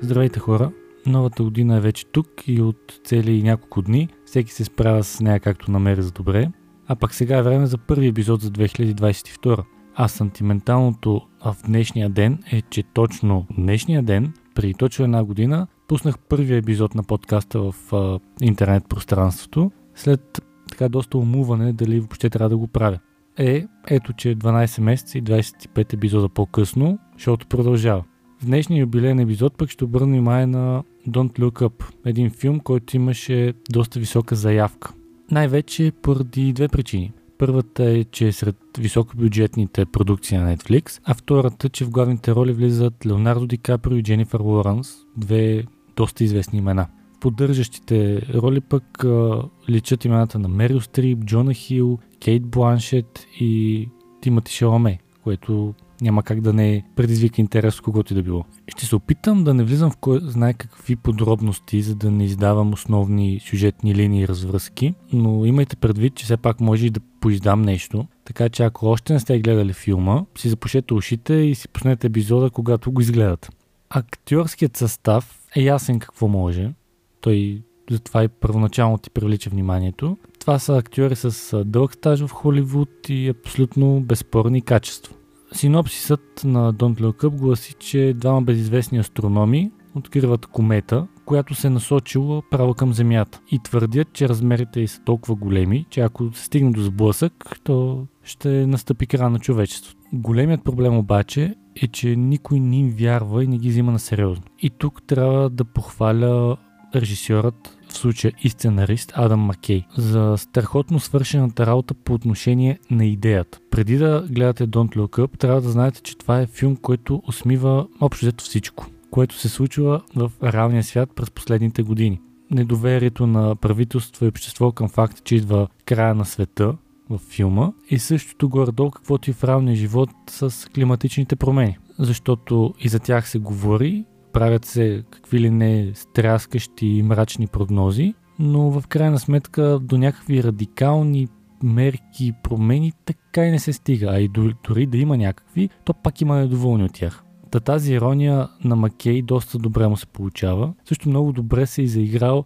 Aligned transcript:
Здравейте 0.00 0.40
хора! 0.40 0.72
Новата 1.06 1.42
година 1.42 1.76
е 1.76 1.80
вече 1.80 2.06
тук 2.06 2.28
и 2.46 2.60
от 2.62 3.00
цели 3.04 3.42
няколко 3.42 3.82
дни 3.82 4.08
всеки 4.24 4.52
се 4.52 4.64
справя 4.64 5.04
с 5.04 5.20
нея 5.20 5.40
както 5.40 5.70
намери 5.70 6.02
за 6.02 6.10
добре. 6.10 6.50
А 6.86 6.96
пък 6.96 7.14
сега 7.14 7.36
е 7.38 7.42
време 7.42 7.66
за 7.66 7.78
първи 7.78 8.06
епизод 8.06 8.40
за 8.40 8.50
2022. 8.50 9.64
А 9.94 10.08
сантименталното 10.08 11.20
в 11.44 11.56
днешния 11.66 12.10
ден 12.10 12.38
е, 12.52 12.62
че 12.62 12.82
точно 12.82 13.46
днешния 13.58 14.02
ден, 14.02 14.32
преди 14.54 14.74
точно 14.74 15.04
една 15.04 15.24
година, 15.24 15.66
пуснах 15.88 16.18
първия 16.18 16.56
епизод 16.56 16.94
на 16.94 17.02
подкаста 17.02 17.60
в 17.60 17.74
а, 17.92 18.18
интернет 18.40 18.88
пространството, 18.88 19.70
след 19.94 20.42
така 20.68 20.88
доста 20.88 21.18
умуване 21.18 21.72
дали 21.72 22.00
въобще 22.00 22.30
трябва 22.30 22.48
да 22.48 22.56
го 22.56 22.66
правя. 22.66 22.98
Е, 23.38 23.66
ето 23.88 24.12
че 24.12 24.36
12 24.36 24.80
месеца 24.80 25.18
и 25.18 25.22
25 25.22 25.94
епизода 25.94 26.28
по-късно, 26.28 26.98
защото 27.14 27.46
продължава. 27.46 28.04
В 28.38 28.46
днешния 28.46 28.80
юбилейен 28.80 29.18
епизод 29.18 29.56
пък 29.56 29.70
ще 29.70 29.84
обърна 29.84 30.06
внимание 30.06 30.46
на 30.46 30.82
Don't 31.08 31.38
Look 31.38 31.68
Up, 31.68 31.84
един 32.04 32.30
филм, 32.30 32.60
който 32.60 32.96
имаше 32.96 33.54
доста 33.70 34.00
висока 34.00 34.36
заявка. 34.36 34.92
Най-вече 35.30 35.92
поради 36.02 36.52
две 36.52 36.68
причини. 36.68 37.12
Първата 37.38 37.90
е, 37.90 38.04
че 38.04 38.28
е 38.28 38.32
сред 38.32 38.56
високобюджетните 38.78 39.84
продукции 39.84 40.38
на 40.38 40.56
Netflix, 40.56 41.00
а 41.04 41.14
втората, 41.14 41.68
че 41.68 41.84
в 41.84 41.90
главните 41.90 42.34
роли 42.34 42.52
влизат 42.52 43.06
Леонардо 43.06 43.46
Ди 43.46 43.58
Каприо 43.58 43.96
и 43.96 44.02
Дженифър 44.02 44.40
Лоранс, 44.40 44.96
две 45.16 45.64
доста 45.96 46.24
известни 46.24 46.58
имена. 46.58 46.86
В 47.16 47.20
поддържащите 47.20 48.22
роли 48.34 48.60
пък 48.60 49.04
а, 49.04 49.42
личат 49.68 50.04
имената 50.04 50.38
на 50.38 50.48
Мерил 50.48 50.80
Стрип, 50.80 51.24
Джона 51.24 51.54
Хил, 51.54 51.98
Кейт 52.20 52.46
Бланшет 52.46 53.26
и 53.40 53.88
Тимати 54.20 54.52
Шаламе, 54.52 54.98
което 55.24 55.74
няма 56.00 56.22
как 56.22 56.40
да 56.40 56.52
не 56.52 56.84
предизвика 56.96 57.40
интерес 57.40 57.80
когото 57.80 58.12
и 58.12 58.16
да 58.16 58.22
било. 58.22 58.44
Ще 58.68 58.86
се 58.86 58.96
опитам 58.96 59.44
да 59.44 59.54
не 59.54 59.64
влизам 59.64 59.90
в 59.90 59.96
кой 59.96 60.20
знае 60.22 60.54
какви 60.54 60.96
подробности, 60.96 61.82
за 61.82 61.94
да 61.94 62.10
не 62.10 62.24
издавам 62.24 62.72
основни 62.72 63.40
сюжетни 63.40 63.94
линии 63.94 64.22
и 64.22 64.28
развръзки, 64.28 64.94
но 65.12 65.44
имайте 65.44 65.76
предвид, 65.76 66.14
че 66.14 66.24
все 66.24 66.36
пак 66.36 66.60
може 66.60 66.86
и 66.86 66.90
да 66.90 67.00
поиздам 67.20 67.62
нещо, 67.62 68.06
така 68.24 68.48
че 68.48 68.62
ако 68.62 68.86
още 68.86 69.12
не 69.12 69.20
сте 69.20 69.38
гледали 69.38 69.72
филма, 69.72 70.24
си 70.38 70.48
запушете 70.48 70.94
ушите 70.94 71.34
и 71.34 71.54
си 71.54 71.68
пуснете 71.68 72.06
епизода, 72.06 72.50
когато 72.50 72.92
го 72.92 73.00
изгледат. 73.00 73.50
Актьорският 73.90 74.76
състав 74.76 75.40
е 75.56 75.60
ясен 75.60 75.98
какво 75.98 76.28
може. 76.28 76.72
Той 77.20 77.62
затова 77.90 78.24
и 78.24 78.28
първоначално 78.28 78.98
ти 78.98 79.10
привлича 79.10 79.50
вниманието. 79.50 80.16
Това 80.40 80.58
са 80.58 80.76
актьори 80.76 81.16
с 81.16 81.64
дълъг 81.64 81.94
стаж 81.94 82.20
в 82.20 82.30
Холивуд 82.30 83.08
и 83.08 83.28
абсолютно 83.28 84.00
безспорни 84.00 84.62
качества. 84.62 85.15
Синопсисът 85.52 86.42
на 86.44 86.74
Don't 86.74 87.00
Look 87.00 87.24
Up 87.24 87.36
гласи, 87.36 87.74
че 87.78 88.14
двама 88.16 88.42
безизвестни 88.42 88.98
астрономи 88.98 89.70
откриват 89.94 90.46
комета, 90.46 91.06
която 91.24 91.54
се 91.54 91.66
е 91.66 91.70
насочила 91.70 92.42
право 92.50 92.74
към 92.74 92.92
Земята 92.92 93.40
и 93.50 93.58
твърдят, 93.58 94.12
че 94.12 94.28
размерите 94.28 94.80
й 94.80 94.88
са 94.88 95.00
толкова 95.04 95.34
големи, 95.34 95.86
че 95.90 96.00
ако 96.00 96.32
се 96.32 96.44
стигне 96.44 96.70
до 96.70 96.82
сблъсък, 96.82 97.60
то 97.64 98.06
ще 98.24 98.66
настъпи 98.66 99.06
края 99.06 99.30
на 99.30 99.38
човечеството. 99.38 99.96
Големият 100.12 100.64
проблем 100.64 100.98
обаче 100.98 101.54
е, 101.82 101.88
че 101.88 102.16
никой 102.16 102.60
не 102.60 102.78
им 102.78 102.94
вярва 102.98 103.44
и 103.44 103.46
не 103.46 103.58
ги 103.58 103.68
взима 103.68 103.92
на 103.92 103.98
сериозно. 103.98 104.44
И 104.60 104.70
тук 104.70 105.02
трябва 105.06 105.50
да 105.50 105.64
похваля 105.64 106.56
режисьорът, 106.94 107.78
случая 107.96 108.32
и 108.42 108.48
сценарист 108.48 109.12
Адам 109.14 109.40
Маккей, 109.40 109.84
за 109.96 110.34
страхотно 110.38 111.00
свършената 111.00 111.66
работа 111.66 111.94
по 111.94 112.14
отношение 112.14 112.78
на 112.90 113.06
идеята. 113.06 113.58
Преди 113.70 113.96
да 113.96 114.26
гледате 114.30 114.68
Don't 114.68 114.96
Look 114.96 115.18
Up, 115.18 115.38
трябва 115.38 115.60
да 115.60 115.70
знаете, 115.70 116.02
че 116.02 116.18
това 116.18 116.40
е 116.40 116.46
филм, 116.46 116.76
който 116.76 117.22
усмива 117.28 117.86
общо 118.00 118.26
взето 118.26 118.44
всичко, 118.44 118.86
което 119.10 119.34
се 119.34 119.48
случва 119.48 120.00
в 120.16 120.32
реалния 120.42 120.84
свят 120.84 121.10
през 121.16 121.30
последните 121.30 121.82
години. 121.82 122.20
Недоверието 122.50 123.26
на 123.26 123.56
правителство 123.56 124.24
и 124.24 124.28
общество 124.28 124.72
към 124.72 124.88
факта, 124.88 125.22
че 125.24 125.36
идва 125.36 125.68
края 125.84 126.14
на 126.14 126.24
света, 126.24 126.74
в 127.10 127.18
филма 127.18 127.72
и 127.90 127.98
същото 127.98 128.48
горе-долу 128.48 128.90
каквото 128.90 129.30
и 129.30 129.32
в 129.32 129.44
реалния 129.44 129.76
живот 129.76 130.10
с 130.28 130.70
климатичните 130.74 131.36
промени. 131.36 131.78
Защото 131.98 132.74
и 132.80 132.88
за 132.88 132.98
тях 132.98 133.28
се 133.28 133.38
говори, 133.38 134.04
правят 134.36 134.64
се 134.64 135.04
какви 135.10 135.40
ли 135.40 135.50
не 135.50 135.90
стряскащи 135.94 136.86
и 136.86 137.02
мрачни 137.02 137.46
прогнози, 137.46 138.14
но 138.38 138.70
в 138.70 138.86
крайна 138.88 139.18
сметка 139.18 139.78
до 139.82 139.98
някакви 139.98 140.42
радикални 140.42 141.28
мерки, 141.62 142.32
промени 142.42 142.92
така 143.04 143.44
и 143.46 143.50
не 143.50 143.58
се 143.58 143.72
стига. 143.72 144.10
А 144.10 144.20
и 144.20 144.28
дори 144.68 144.86
да 144.86 144.98
има 144.98 145.16
някакви, 145.16 145.68
то 145.84 145.94
пак 145.94 146.20
има 146.20 146.36
недоволни 146.36 146.84
от 146.84 146.92
тях. 146.92 147.24
Та 147.50 147.60
тази 147.60 147.94
ирония 147.94 148.48
на 148.64 148.76
Макей 148.76 149.22
доста 149.22 149.58
добре 149.58 149.88
му 149.88 149.96
се 149.96 150.06
получава. 150.06 150.74
Също 150.88 151.08
много 151.08 151.32
добре 151.32 151.66
се 151.66 151.82
е 151.82 151.84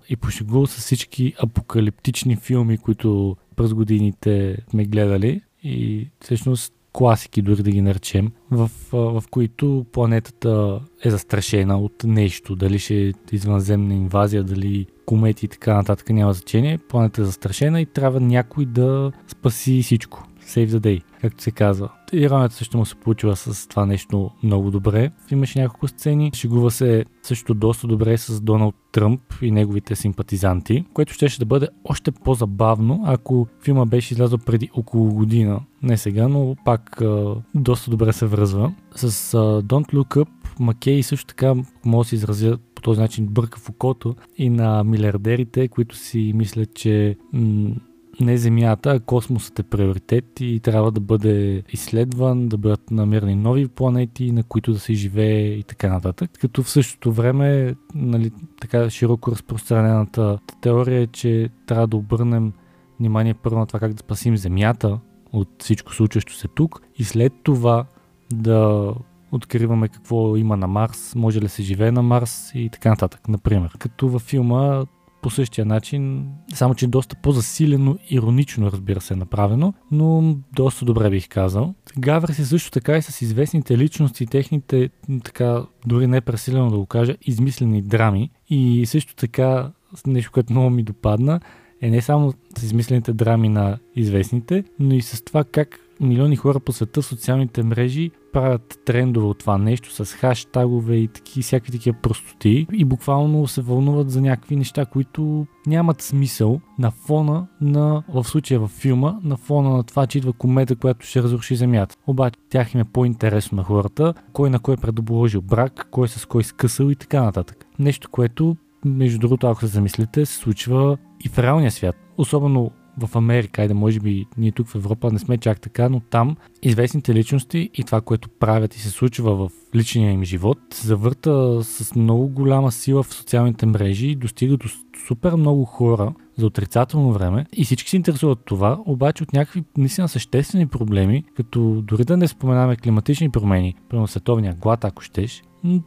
и 0.08 0.16
пошегувал 0.20 0.66
с 0.66 0.76
всички 0.76 1.34
апокалиптични 1.42 2.36
филми, 2.36 2.78
които 2.78 3.36
през 3.56 3.74
годините 3.74 4.56
сме 4.70 4.84
гледали. 4.84 5.40
И 5.62 6.08
всъщност 6.20 6.72
класики, 6.92 7.42
дори 7.42 7.62
да 7.62 7.70
ги 7.70 7.80
наречем, 7.80 8.32
в, 8.50 8.70
в 8.92 9.24
които 9.30 9.86
планетата 9.92 10.80
е 11.04 11.10
застрашена 11.10 11.78
от 11.78 12.04
нещо. 12.04 12.56
Дали 12.56 12.78
ще 12.78 13.08
е 13.08 13.12
извънземна 13.32 13.94
инвазия, 13.94 14.44
дали 14.44 14.86
комети 15.06 15.46
и 15.46 15.48
така 15.48 15.74
нататък, 15.74 16.10
няма 16.10 16.32
значение. 16.32 16.78
Планета 16.88 17.22
е 17.22 17.24
застрашена 17.24 17.80
и 17.80 17.86
трябва 17.86 18.20
някой 18.20 18.66
да 18.66 19.12
спаси 19.28 19.82
всичко. 19.82 20.24
Save 20.46 20.68
the 20.68 20.78
day, 20.78 21.02
както 21.20 21.42
се 21.42 21.50
казва. 21.50 21.88
Иронията 22.12 22.54
също 22.54 22.78
му 22.78 22.86
се 22.86 22.94
получила 22.94 23.36
с 23.36 23.68
това 23.68 23.86
нещо 23.86 24.30
много 24.42 24.70
добре. 24.70 25.10
Имаше 25.30 25.60
няколко 25.60 25.88
сцени. 25.88 26.30
Шегува 26.34 26.70
се 26.70 27.04
също 27.22 27.54
доста 27.54 27.86
добре 27.86 28.18
с 28.18 28.40
Доналд 28.40 28.74
Тръмп 28.92 29.20
и 29.42 29.50
неговите 29.50 29.96
симпатизанти, 29.96 30.84
което 30.94 31.12
ще, 31.12 31.28
ще 31.28 31.38
да 31.38 31.46
бъде 31.46 31.68
още 31.84 32.10
по-забавно, 32.10 33.02
ако 33.06 33.46
филма 33.64 33.86
беше 33.86 34.14
излязъл 34.14 34.38
преди 34.38 34.70
около 34.74 35.14
година. 35.14 35.60
Не 35.82 35.96
сега, 35.96 36.28
но 36.28 36.56
пак 36.64 37.02
а, 37.02 37.34
доста 37.54 37.90
добре 37.90 38.12
се 38.12 38.26
връзва. 38.26 38.72
С 38.94 39.04
а, 39.04 39.38
Don't 39.62 39.92
Look 39.92 40.16
Up 40.16 40.28
Макей 40.60 41.02
също 41.02 41.26
така 41.26 41.54
може 41.84 42.06
да 42.06 42.08
се 42.08 42.14
изразя 42.14 42.58
по 42.74 42.82
този 42.82 43.00
начин 43.00 43.26
бърка 43.26 43.58
в 43.60 43.68
окото 43.68 44.14
и 44.36 44.50
на 44.50 44.84
милиардерите, 44.84 45.68
които 45.68 45.96
си 45.96 46.32
мислят, 46.34 46.74
че 46.74 47.16
м- 47.32 47.74
не 48.20 48.36
Земята, 48.36 48.90
а 48.90 49.00
космосът 49.00 49.58
е 49.58 49.62
приоритет 49.62 50.40
и 50.40 50.60
трябва 50.60 50.92
да 50.92 51.00
бъде 51.00 51.62
изследван, 51.72 52.48
да 52.48 52.58
бъдат 52.58 52.90
намерени 52.90 53.34
нови 53.34 53.68
планети, 53.68 54.32
на 54.32 54.42
които 54.42 54.72
да 54.72 54.78
се 54.78 54.94
живее 54.94 55.46
и 55.46 55.62
така 55.62 55.88
нататък. 55.88 56.30
Като 56.40 56.62
в 56.62 56.70
същото 56.70 57.12
време, 57.12 57.74
нали, 57.94 58.30
така 58.60 58.90
широко 58.90 59.30
разпространената 59.30 60.38
теория 60.60 61.00
е, 61.00 61.06
че 61.06 61.50
трябва 61.66 61.86
да 61.86 61.96
обърнем 61.96 62.52
внимание 63.00 63.34
първо 63.34 63.58
на 63.58 63.66
това 63.66 63.80
как 63.80 63.92
да 63.92 63.98
спасим 63.98 64.36
Земята 64.36 65.00
от 65.32 65.48
всичко 65.58 65.94
случващо 65.94 66.32
се 66.32 66.48
тук 66.48 66.82
и 66.98 67.04
след 67.04 67.32
това 67.42 67.86
да 68.32 68.92
откриваме 69.32 69.88
какво 69.88 70.36
има 70.36 70.56
на 70.56 70.66
Марс, 70.66 71.14
може 71.14 71.40
ли 71.40 71.48
се 71.48 71.62
живее 71.62 71.92
на 71.92 72.02
Марс 72.02 72.50
и 72.54 72.68
така 72.72 72.88
нататък, 72.88 73.28
например. 73.28 73.70
Като 73.78 74.08
във 74.08 74.22
филма 74.22 74.84
по 75.22 75.30
същия 75.30 75.64
начин, 75.64 76.28
само 76.54 76.74
че 76.74 76.86
доста 76.86 77.16
по-засилено, 77.16 77.98
иронично 78.10 78.72
разбира 78.72 79.00
се 79.00 79.14
е 79.14 79.16
направено, 79.16 79.74
но 79.90 80.36
доста 80.52 80.84
добре 80.84 81.10
бих 81.10 81.28
казал. 81.28 81.74
Гаври 81.98 82.34
се 82.34 82.44
също 82.44 82.70
така 82.70 82.96
и 82.96 83.02
с 83.02 83.22
известните 83.22 83.78
личности, 83.78 84.26
техните, 84.26 84.90
така, 85.24 85.62
дори 85.86 86.06
не 86.06 86.20
пресилено 86.20 86.70
да 86.70 86.76
го 86.76 86.86
кажа, 86.86 87.16
измислени 87.22 87.82
драми 87.82 88.30
и 88.48 88.86
също 88.86 89.14
така 89.14 89.72
нещо, 90.06 90.32
което 90.32 90.52
много 90.52 90.70
ми 90.70 90.82
допадна, 90.82 91.40
е 91.82 91.90
не 91.90 92.00
само 92.00 92.32
с 92.58 92.62
измислените 92.62 93.12
драми 93.12 93.48
на 93.48 93.78
известните, 93.96 94.64
но 94.78 94.94
и 94.94 95.02
с 95.02 95.24
това 95.24 95.44
как 95.44 95.80
милиони 96.00 96.36
хора 96.36 96.60
по 96.60 96.72
света 96.72 97.02
в 97.02 97.06
социалните 97.06 97.62
мрежи 97.62 98.10
правят 98.32 98.78
трендове 98.84 99.26
от 99.26 99.38
това 99.38 99.58
нещо 99.58 99.92
с 99.92 100.12
хаштагове 100.12 100.96
и 100.96 101.08
таки, 101.08 101.42
всякакви 101.42 101.72
такива 101.72 101.96
простоти 102.02 102.66
и 102.72 102.84
буквално 102.84 103.46
се 103.46 103.62
вълнуват 103.62 104.10
за 104.10 104.20
някакви 104.20 104.56
неща, 104.56 104.84
които 104.84 105.46
нямат 105.66 106.02
смисъл 106.02 106.60
на 106.78 106.90
фона 106.90 107.46
на, 107.60 108.02
в 108.14 108.24
случая 108.24 108.60
във 108.60 108.70
филма, 108.70 109.18
на 109.24 109.36
фона 109.36 109.70
на 109.70 109.82
това, 109.82 110.06
че 110.06 110.18
идва 110.18 110.32
комета, 110.32 110.76
която 110.76 111.06
ще 111.06 111.22
разруши 111.22 111.56
земята. 111.56 111.96
Обаче 112.06 112.38
тях 112.50 112.74
им 112.74 112.80
е 112.80 112.84
по-интересно 112.84 113.56
на 113.56 113.64
хората, 113.64 114.14
кой 114.32 114.50
на 114.50 114.58
кой 114.58 114.74
е 114.74 114.80
предобложил 114.80 115.40
брак, 115.40 115.88
кой 115.90 116.08
с 116.08 116.26
кой 116.26 116.44
скъсал 116.44 116.90
и 116.90 116.96
така 116.96 117.22
нататък. 117.22 117.66
Нещо, 117.78 118.08
което 118.10 118.56
между 118.84 119.18
другото, 119.18 119.46
ако 119.46 119.60
се 119.60 119.66
замислите, 119.66 120.26
се 120.26 120.34
случва 120.34 120.96
и 121.24 121.28
в 121.28 121.38
реалния 121.38 121.70
свят. 121.70 121.96
Особено 122.18 122.70
в 123.06 123.16
Америка, 123.16 123.62
айде 123.62 123.74
може 123.74 124.00
би 124.00 124.26
ние 124.38 124.52
тук 124.52 124.68
в 124.68 124.74
Европа 124.74 125.12
не 125.12 125.18
сме 125.18 125.38
чак 125.38 125.60
така, 125.60 125.88
но 125.88 126.00
там 126.00 126.36
известните 126.62 127.14
личности 127.14 127.70
и 127.74 127.84
това, 127.84 128.00
което 128.00 128.28
правят 128.28 128.74
и 128.74 128.80
се 128.80 128.90
случва 128.90 129.34
в 129.36 129.50
личния 129.74 130.12
им 130.12 130.24
живот, 130.24 130.58
се 130.72 130.86
завърта 130.86 131.64
с 131.64 131.94
много 131.94 132.28
голяма 132.28 132.72
сила 132.72 133.02
в 133.02 133.14
социалните 133.14 133.66
мрежи 133.66 134.08
и 134.08 134.16
достига 134.16 134.56
до 134.56 134.68
супер 135.06 135.34
много 135.34 135.64
хора 135.64 136.14
за 136.36 136.46
отрицателно 136.46 137.12
време 137.12 137.46
и 137.52 137.64
всички 137.64 137.90
се 137.90 137.96
интересуват 137.96 138.38
това, 138.44 138.78
обаче 138.86 139.22
от 139.22 139.32
някакви 139.32 139.64
наистина 139.76 140.08
съществени 140.08 140.66
проблеми, 140.66 141.24
като 141.36 141.82
дори 141.82 142.04
да 142.04 142.16
не 142.16 142.28
споменаваме 142.28 142.76
климатични 142.76 143.30
промени, 143.30 143.74
примерно 143.88 144.08
световния 144.08 144.54
глад, 144.54 144.84
ако 144.84 145.02
щеш, 145.02 145.42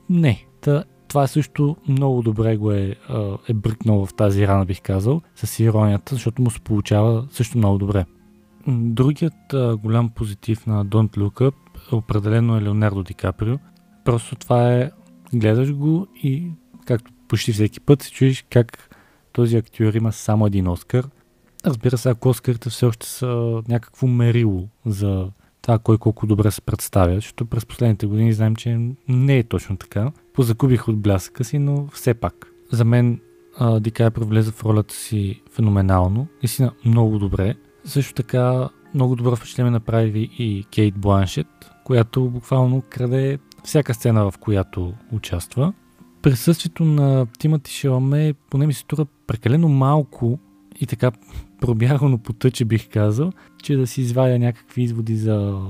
не. 0.09 0.45
Та 0.61 0.83
това 1.13 1.27
също 1.27 1.77
много 1.87 2.21
добре 2.21 2.57
го 2.57 2.71
е, 2.71 2.95
е 3.49 3.53
бръкнал 3.53 4.05
в 4.05 4.13
тази 4.13 4.47
рана, 4.47 4.65
бих 4.65 4.81
казал, 4.81 5.21
с 5.35 5.59
иронията, 5.59 6.15
защото 6.15 6.41
му 6.41 6.49
се 6.49 6.59
получава 6.59 7.27
също 7.31 7.57
много 7.57 7.77
добре. 7.77 8.05
Другият 8.67 9.33
голям 9.81 10.09
позитив 10.09 10.67
на 10.67 10.85
Don't 10.85 11.17
Look 11.17 11.51
Up 11.51 11.53
определено 11.91 12.57
е 12.57 12.61
Леонардо 12.61 13.03
Ди 13.03 13.13
Каприо. 13.13 13.57
Просто 14.05 14.35
това 14.35 14.73
е, 14.73 14.91
гледаш 15.33 15.73
го 15.73 16.07
и 16.23 16.47
както 16.85 17.11
почти 17.27 17.53
всеки 17.53 17.79
път 17.79 18.01
се 18.01 18.11
чуеш 18.11 18.45
как 18.49 18.95
този 19.31 19.57
актьор 19.57 19.93
има 19.93 20.11
само 20.11 20.47
един 20.47 20.67
Оскар. 20.67 21.07
Разбира 21.65 21.97
се, 21.97 22.09
ако 22.09 22.29
Оскарите 22.29 22.69
все 22.69 22.85
още 22.85 23.07
са 23.07 23.61
някакво 23.67 24.07
мерило 24.07 24.67
за 24.85 25.27
това 25.63 25.79
кой 25.79 25.97
колко 25.97 26.27
добре 26.27 26.51
се 26.51 26.61
представя, 26.61 27.15
защото 27.15 27.45
през 27.45 27.65
последните 27.65 28.05
години 28.05 28.33
знаем, 28.33 28.55
че 28.55 28.79
не 29.07 29.37
е 29.37 29.43
точно 29.43 29.77
така. 29.77 30.11
Позакубих 30.33 30.87
от 30.87 30.99
блясъка 30.99 31.43
си, 31.43 31.59
но 31.59 31.87
все 31.87 32.13
пак. 32.13 32.51
За 32.71 32.85
мен 32.85 33.19
Ди 33.79 33.91
Каприо 33.91 34.43
в 34.43 34.65
ролята 34.65 34.93
си 34.93 35.41
феноменално, 35.51 36.27
наистина 36.43 36.71
много 36.85 37.19
добре. 37.19 37.55
Също 37.85 38.13
така 38.13 38.69
много 38.93 39.15
добро 39.15 39.35
впечатление 39.35 39.71
направи 39.71 40.29
и 40.37 40.65
Кейт 40.71 40.97
Бланшет, 40.97 41.47
която 41.83 42.29
буквално 42.29 42.83
краде 42.89 43.39
всяка 43.63 43.93
сцена, 43.93 44.31
в 44.31 44.37
която 44.37 44.93
участва. 45.11 45.73
Присъствието 46.21 46.85
на 46.85 47.25
Тимати 47.39 47.71
Шаламе 47.71 48.33
поне 48.49 48.67
ми 48.67 48.73
се 48.73 48.79
струва 48.79 49.05
прекалено 49.27 49.69
малко 49.69 50.39
и 50.79 50.85
така 50.85 51.11
пробягано 51.61 52.17
по 52.17 52.33
тъче 52.33 52.65
бих 52.65 52.89
казал, 52.89 53.31
че 53.63 53.75
да 53.75 53.87
си 53.87 54.01
извадя 54.01 54.39
някакви 54.39 54.83
изводи 54.83 55.15
за 55.15 55.61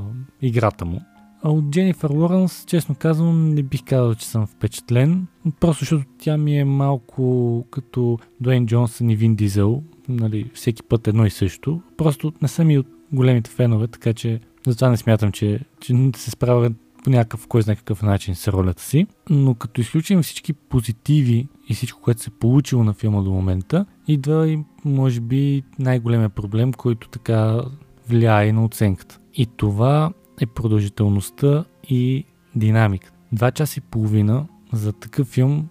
играта 0.42 0.86
му. 0.86 1.02
А 1.46 1.50
от 1.50 1.70
Дженифър 1.70 2.10
Лоренс, 2.10 2.66
честно 2.68 2.96
казвам, 2.96 3.50
не 3.50 3.64
бих 3.64 3.84
казал, 3.84 4.16
че 4.16 4.28
съм 4.28 4.48
впечатлен. 4.48 5.28
Просто 5.60 5.80
защото 5.80 6.06
тя 6.20 6.38
ми 6.38 6.60
е 6.60 6.66
малко 6.66 7.66
като 7.72 8.20
Дуейн 8.42 8.66
Джонсън 8.66 9.10
и 9.10 9.16
Вин 9.16 9.36
Дизел. 9.36 9.84
Нали, 10.10 10.52
всеки 10.54 10.84
път 10.84 11.08
едно 11.08 11.26
и 11.26 11.30
също. 11.30 11.82
Просто 11.98 12.34
не 12.42 12.48
съм 12.48 12.72
и 12.72 12.78
от 12.78 12.88
големите 13.12 13.50
фенове, 13.52 13.88
така 13.88 14.14
че 14.14 14.40
затова 14.68 14.90
не 14.90 14.98
смятам, 14.98 15.32
че, 15.32 15.60
че 15.80 16.12
се 16.16 16.32
справя 16.32 16.72
по 17.04 17.10
някакъв, 17.10 17.48
кой 17.48 17.62
знае 17.62 17.76
какъв 17.76 18.02
начин 18.02 18.36
с 18.36 18.48
ролята 18.48 18.84
си. 18.84 19.08
Но 19.30 19.56
като 19.56 19.82
изключим 19.82 20.22
всички 20.22 20.54
позитиви 20.54 21.48
и 21.70 21.74
всичко, 21.74 22.02
което 22.02 22.22
се 22.22 22.30
е 22.30 22.40
получило 22.40 22.84
на 22.84 22.94
филма 22.94 23.22
до 23.22 23.32
момента, 23.32 23.86
идва 24.08 24.50
и 24.50 24.60
може 24.86 25.22
би 25.22 25.64
най-големия 25.80 26.30
проблем, 26.30 26.74
който 26.74 27.10
така 27.10 27.62
влияе 28.10 28.54
на 28.54 28.66
оценката. 28.66 29.20
И 29.34 29.46
това 29.46 30.12
е 30.42 30.46
продължителността 30.46 31.66
и 31.90 32.26
динамика. 32.56 33.12
Два 33.32 33.52
часа 33.52 33.80
и 33.80 33.82
половина 33.82 34.46
за 34.74 34.94
такъв 34.94 35.28
филм 35.28 35.68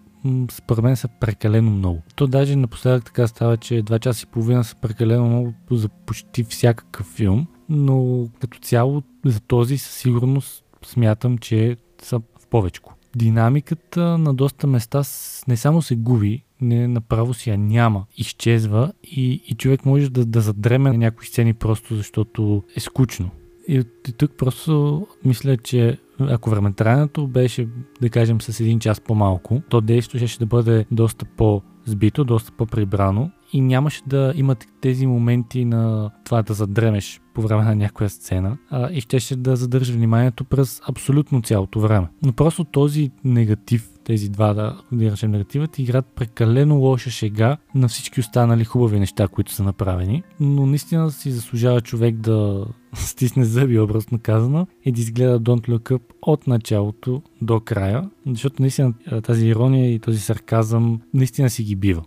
според 0.50 0.84
мен 0.84 0.96
са 0.96 1.08
прекалено 1.20 1.70
много. 1.70 2.02
То 2.14 2.26
даже 2.26 2.56
напоследък 2.56 3.04
така 3.04 3.26
става, 3.26 3.56
че 3.56 3.82
два 3.82 3.98
часа 3.98 4.26
и 4.28 4.32
половина 4.32 4.64
са 4.64 4.76
прекалено 4.76 5.26
много 5.26 5.54
за 5.70 5.88
почти 5.88 6.44
всякакъв 6.44 7.06
филм, 7.06 7.46
но 7.68 8.28
като 8.40 8.58
цяло 8.58 9.02
за 9.24 9.40
този 9.40 9.78
със 9.78 9.92
сигурност 9.92 10.61
смятам, 10.86 11.38
че 11.38 11.76
са 12.02 12.18
в 12.18 12.46
повечко. 12.50 12.94
Динамиката 13.16 14.18
на 14.18 14.34
доста 14.34 14.66
места 14.66 15.02
не 15.48 15.56
само 15.56 15.82
се 15.82 15.96
губи, 15.96 16.44
не 16.60 16.88
направо 16.88 17.34
си 17.34 17.50
я 17.50 17.58
няма, 17.58 18.04
изчезва 18.16 18.92
и, 19.04 19.42
и 19.46 19.54
човек 19.54 19.86
може 19.86 20.10
да, 20.10 20.24
да 20.24 20.40
задреме 20.40 20.90
на 20.90 20.98
някои 20.98 21.26
сцени 21.26 21.54
просто 21.54 21.96
защото 21.96 22.62
е 22.76 22.80
скучно. 22.80 23.30
И, 23.68 23.84
и 24.08 24.12
тук 24.12 24.32
просто 24.38 25.06
мисля, 25.24 25.56
че 25.56 25.98
ако 26.20 26.50
времетраенето 26.50 27.26
беше, 27.26 27.68
да 28.00 28.10
кажем, 28.10 28.40
с 28.40 28.60
един 28.60 28.78
час 28.78 29.00
по-малко, 29.00 29.62
то 29.68 29.80
действието 29.80 30.28
ще 30.28 30.38
да 30.38 30.46
бъде 30.46 30.86
доста 30.90 31.24
по-збито, 31.24 32.24
доста 32.24 32.52
по-прибрано 32.52 33.30
и 33.52 33.60
нямаше 33.60 34.02
да 34.06 34.32
имат 34.36 34.66
тези 34.80 35.06
моменти 35.06 35.64
на 35.64 36.10
това 36.24 36.42
да 36.42 36.54
задремеш 36.54 37.20
по 37.34 37.42
време 37.42 37.64
на 37.64 37.74
някоя 37.74 38.10
сцена 38.10 38.58
а, 38.70 38.90
и 38.92 39.00
щеше 39.00 39.36
да 39.36 39.56
задържа 39.56 39.92
вниманието 39.92 40.44
през 40.44 40.80
абсолютно 40.88 41.42
цялото 41.42 41.80
време. 41.80 42.06
Но 42.22 42.32
просто 42.32 42.64
този 42.64 43.10
негатив, 43.24 43.88
тези 44.04 44.28
два, 44.28 44.54
да, 44.54 44.80
да 44.92 45.10
речем 45.10 45.30
негативът, 45.30 45.78
играят 45.78 46.06
прекалено 46.06 46.76
лоша 46.76 47.10
шега 47.10 47.56
на 47.74 47.88
всички 47.88 48.20
останали 48.20 48.64
хубави 48.64 49.00
неща, 49.00 49.28
които 49.28 49.52
са 49.52 49.62
направени. 49.62 50.22
Но 50.40 50.66
наистина 50.66 51.10
си 51.10 51.30
заслужава 51.30 51.80
човек 51.80 52.16
да 52.16 52.66
стисне 52.94 53.44
зъби, 53.44 53.78
образно 53.78 54.18
казано, 54.22 54.66
и 54.84 54.92
да 54.92 55.00
изгледа 55.00 55.40
Don't 55.40 55.68
Look 55.68 55.90
Up 55.90 56.02
от 56.22 56.46
началото 56.46 57.22
до 57.42 57.60
края, 57.60 58.10
защото 58.26 58.62
наистина 58.62 58.94
тази 59.22 59.46
ирония 59.46 59.94
и 59.94 59.98
този 59.98 60.20
сарказъм 60.20 61.00
наистина 61.14 61.50
си 61.50 61.62
ги 61.62 61.76
бива. 61.76 62.02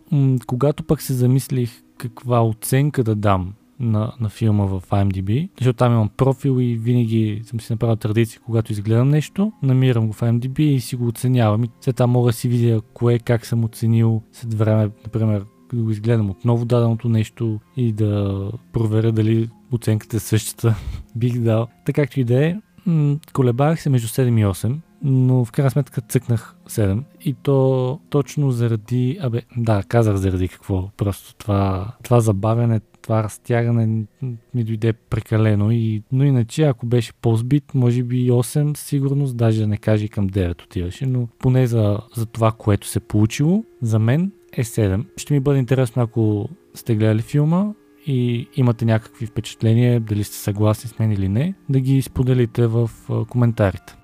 Когато 0.48 0.83
пък 0.83 1.01
се 1.01 1.13
замислих 1.13 1.81
каква 1.98 2.44
оценка 2.44 3.04
да 3.04 3.16
дам 3.16 3.54
на, 3.80 4.13
на 4.19 4.30
филма 4.30 4.66
в 4.66 4.81
IMDb, 4.89 5.50
защото 5.57 5.77
там 5.77 5.94
имам 5.94 6.10
профил 6.10 6.62
и 6.62 6.75
винаги 6.75 7.42
съм 7.45 7.62
си 7.62 7.74
направил 7.74 7.95
традиция, 7.95 8.42
когато 8.45 8.72
изгледам 8.72 9.10
нещо, 9.10 9.51
намирам 9.63 10.07
го 10.07 10.13
в 10.13 10.22
IMDb 10.22 10.60
и 10.60 10.80
си 10.80 10.95
го 10.95 11.07
оценявам. 11.07 11.63
И 11.63 11.69
след 11.81 11.95
това 11.95 12.07
мога 12.07 12.30
да 12.30 12.33
си 12.33 12.48
видя 12.48 12.81
кое, 12.94 13.19
как 13.19 13.45
съм 13.45 13.63
оценил 13.63 14.22
след 14.31 14.54
време, 14.54 14.89
например, 15.04 15.45
да 15.74 15.83
го 15.83 15.92
изгледам 15.92 16.30
отново 16.30 16.66
даденото 16.66 17.10
нещо 17.10 17.60
и 17.77 17.92
да 17.92 18.51
проверя 18.74 19.12
дали 19.12 19.50
оценката 19.72 20.18
е 20.18 20.19
същата. 20.19 20.75
Бих 21.16 21.39
дал. 21.39 21.68
Така 21.86 22.01
както 22.01 22.19
и 22.19 22.24
да 22.24 22.45
е, 22.45 22.56
колебах 23.33 23.81
се 23.81 23.89
между 23.89 24.07
7 24.07 24.42
и 24.42 24.45
8, 24.45 24.75
но 25.07 25.46
в 25.46 25.52
крайна 25.52 25.72
сметка 25.72 26.02
цъкнах 26.02 26.56
7. 26.69 27.04
И 27.22 27.34
то 27.34 28.00
точно 28.10 28.52
заради... 28.52 29.18
Абе, 29.22 29.42
да, 29.57 29.84
казах 29.88 30.16
заради 30.16 30.48
какво. 30.48 30.90
Просто 30.98 31.36
това, 31.36 31.94
това 32.04 32.19
забавяне, 32.19 32.81
това 33.02 33.24
разтягане 33.24 34.06
ми 34.54 34.63
дойде 34.63 34.94
прекалено. 34.94 35.72
И, 35.72 36.04
но 36.12 36.24
иначе, 36.24 36.63
ако 36.63 36.86
беше 36.86 37.13
по-збит, 37.13 37.74
може 37.74 38.04
би 38.04 38.31
8, 38.31 38.78
сигурност, 38.78 39.38
даже 39.38 39.62
да 39.62 39.68
не 39.68 39.78
кажа 39.78 40.06
и 40.06 40.10
към 40.10 40.30
9 40.30 40.63
отиваше, 40.63 41.06
но 41.06 41.28
поне 41.40 41.68
за, 41.68 42.00
за 42.16 42.25
това, 42.25 42.51
което 42.51 42.88
се 42.88 43.00
получило, 43.00 43.63
за 43.81 44.00
мен 44.00 44.31
е 44.54 44.63
7. 44.63 45.06
Ще 45.18 45.34
ми 45.34 45.40
бъде 45.40 45.60
интересно, 45.60 46.04
ако 46.04 46.50
сте 46.74 46.96
гледали 46.96 47.22
филма, 47.22 47.74
и 48.08 48.48
имате 48.56 48.86
някакви 48.86 49.25
впечатления, 49.25 50.00
дали 50.00 50.24
сте 50.24 50.36
съгласни 50.38 50.90
с 50.90 51.00
мен 51.00 51.12
или 51.12 51.30
не, 51.30 51.54
да 51.69 51.80
ги 51.80 52.01
споделите 52.01 52.68
в 52.68 52.89
коментарите. 53.30 53.96